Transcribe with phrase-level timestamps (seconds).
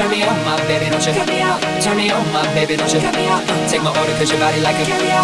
[0.00, 1.12] Let me on, my baby, don't you?
[1.82, 2.98] Turn me on, my baby, don't you?
[3.00, 3.40] Turn me on.
[3.60, 4.16] Turn me on, my
[4.50, 5.22] baby, don't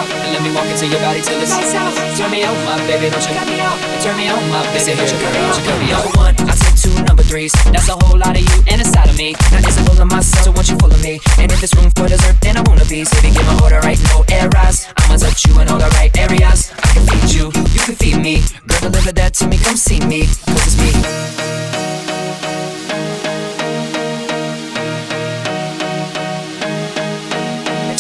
[0.49, 0.57] you?
[0.57, 1.19] cut me on, my?
[1.23, 1.97] Turn me on.
[2.17, 3.35] Turn me on, my baby, don't you?
[3.35, 3.79] cut me on.
[4.01, 6.61] Turn me on, my baby, don't you?
[6.61, 7.53] Me two number threes.
[7.73, 9.33] That's a whole lot of you and a side of me.
[9.51, 11.21] Now it's a full of myself, so won't you follow me?
[11.39, 13.05] And if there's room for dessert, then I wanna be.
[13.05, 14.87] So give my order right, no errors.
[14.99, 16.73] I'ma touch you in all the right areas.
[16.79, 18.43] I can feed you, you can feed me.
[18.67, 20.29] Girl, deliver that to me, come see me.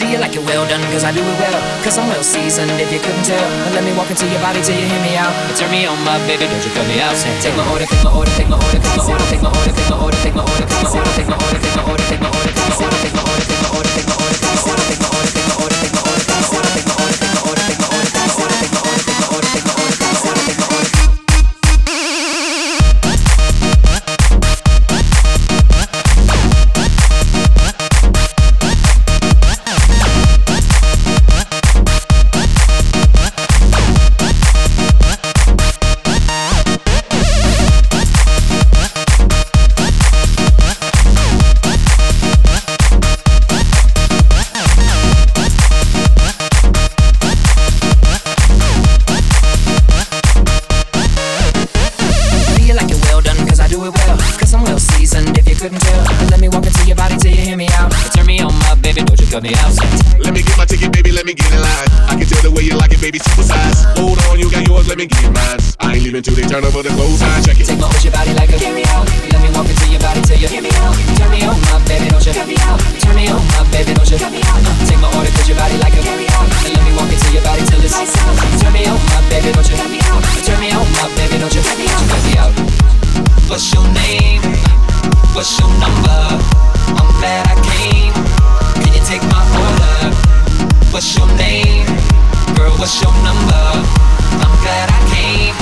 [0.06, 1.58] treat you like you're well done, cause I do it well.
[1.82, 3.46] Cause I'm well seasoned, if you couldn't tell.
[3.64, 5.32] But let me walk into your body till you hear me out.
[5.58, 7.16] Turn me on, my baby, don't you cut me out.
[7.42, 9.74] Take my order, take my order, take my order, take my order, take my order,
[9.74, 12.04] take my order, take my order, take my order, take my order, take my order,
[12.06, 12.15] take my order.
[54.46, 55.36] cause I'm real seasoned.
[55.36, 57.90] If you couldn't tell, let me walk into your body till you hear me out.
[58.14, 59.74] Turn me on, my baby, don't you cut me out.
[60.22, 61.88] Let me get my ticket, baby, let me get in line.
[62.06, 63.82] I can tell the way you like it, baby, super size.
[63.98, 65.58] Hold on, you got yours, let me get mine.
[65.82, 67.42] I ain't leaving till they turn over the clothesline.
[67.42, 67.66] Check it.
[67.66, 69.10] Take my whole your body like a carry out.
[69.34, 70.94] Let me walk into your body till you hear me out.
[71.18, 72.78] Turn me on, my baby, don't you cut me out.
[73.02, 74.18] Turn me on, my baby, don't you
[87.20, 88.12] glad I came.
[88.82, 90.12] Can you take my order?
[90.92, 91.86] What's your name?
[92.56, 93.64] Girl, what's your number?
[94.42, 95.56] I'm glad I came.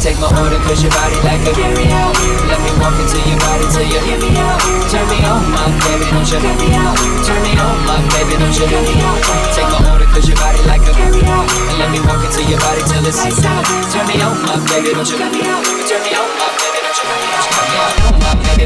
[0.00, 2.14] Take my order, cause your body like a carry out.
[2.46, 4.60] Let me walk into your body till you hear me out.
[4.86, 6.94] Turn me on, my baby, don't you hear me out.
[7.26, 9.18] Turn me on, my baby, don't you hear me out.
[9.52, 11.50] Take my order, cause your body like a carry out.
[11.50, 13.66] And let me walk into your body till it's lights out.
[13.90, 15.64] Turn me on, my baby, don't you hear me out.
[15.90, 16.55] Turn me on, my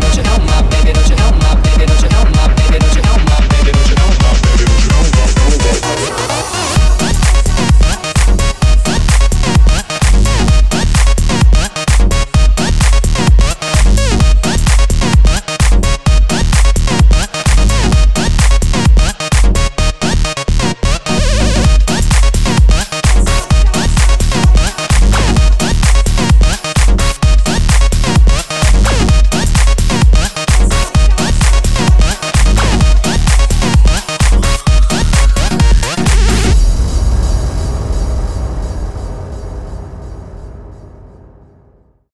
[0.01, 1.40] baby, don't you know, my baby, don't you know?